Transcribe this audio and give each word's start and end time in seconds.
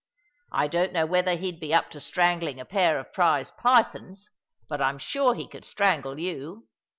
I 0.51 0.65
don't 0.67 0.93
know 0.93 1.05
whether 1.05 1.35
he'd 1.35 1.59
be 1.59 1.75
up 1.75 1.91
to 1.91 1.99
strangling 1.99 2.59
a 2.59 2.65
pair 2.65 2.97
of 2.97 3.13
prize 3.13 3.51
pythons; 3.51 4.31
but 4.67 4.81
I'm 4.81 4.97
sure 4.97 5.35
he 5.35 5.47
could 5.47 5.63
strangle 5.63 6.17
you. 6.19 6.67